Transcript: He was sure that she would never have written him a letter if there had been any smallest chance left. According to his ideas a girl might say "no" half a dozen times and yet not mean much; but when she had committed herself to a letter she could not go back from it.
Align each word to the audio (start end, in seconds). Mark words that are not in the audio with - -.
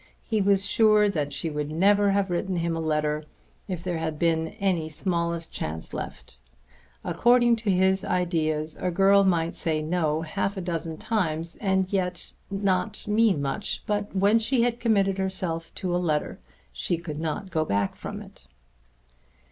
He 0.27 0.41
was 0.41 0.65
sure 0.65 1.09
that 1.09 1.31
she 1.31 1.51
would 1.51 1.69
never 1.71 2.09
have 2.09 2.31
written 2.31 2.55
him 2.55 2.75
a 2.75 2.79
letter 2.79 3.23
if 3.67 3.83
there 3.83 3.99
had 3.99 4.17
been 4.17 4.47
any 4.59 4.89
smallest 4.89 5.51
chance 5.51 5.93
left. 5.93 6.37
According 7.03 7.57
to 7.57 7.69
his 7.69 8.03
ideas 8.03 8.75
a 8.79 8.89
girl 8.89 9.23
might 9.23 9.53
say 9.55 9.79
"no" 9.79 10.23
half 10.23 10.57
a 10.57 10.61
dozen 10.61 10.97
times 10.97 11.55
and 11.57 11.93
yet 11.93 12.31
not 12.49 13.07
mean 13.07 13.43
much; 13.43 13.83
but 13.85 14.15
when 14.15 14.39
she 14.39 14.63
had 14.63 14.79
committed 14.79 15.19
herself 15.19 15.71
to 15.75 15.95
a 15.95 16.01
letter 16.01 16.39
she 16.73 16.97
could 16.97 17.19
not 17.19 17.51
go 17.51 17.63
back 17.63 17.95
from 17.95 18.23
it. 18.23 18.47